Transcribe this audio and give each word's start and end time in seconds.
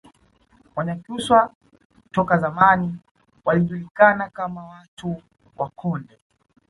Wanyakyusa 0.75 1.49
toka 2.11 2.37
zamani 2.37 2.97
walijulikana 3.45 4.29
kama 4.29 4.63
watu 4.65 5.21
wa 5.57 5.69
Konde 5.69 6.17